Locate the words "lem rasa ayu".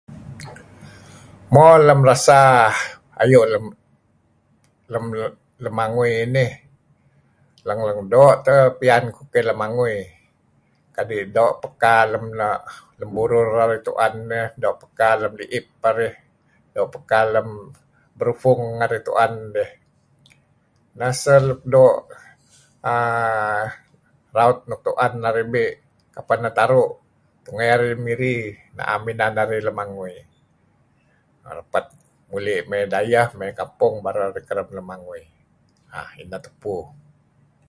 1.87-3.39